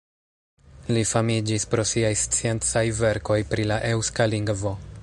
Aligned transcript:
Li 0.95 1.03
famiĝis 1.09 1.67
pro 1.75 1.85
siaj 1.91 2.11
sciencaj 2.23 2.85
verkoj 3.03 3.39
pri 3.53 3.71
la 3.75 3.79
eŭska 3.93 4.31
lingvo. 4.35 4.79